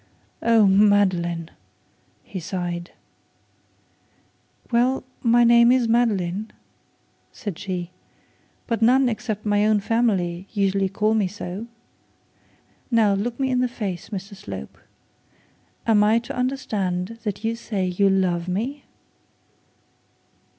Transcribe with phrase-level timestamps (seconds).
[0.41, 1.51] 'Oh, Madeline,'
[2.23, 2.89] he sighed.
[4.71, 6.49] 'Well, my name is Madeline,'
[7.31, 7.91] said she;
[8.65, 11.67] 'but none except my own family usually call me so.
[12.89, 14.79] Now look me in the face, Mr Slope.
[15.85, 18.85] Am I to understand that you say you love me?'